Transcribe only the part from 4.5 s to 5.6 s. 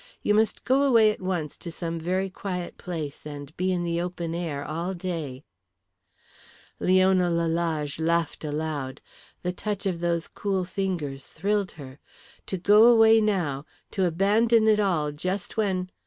all day"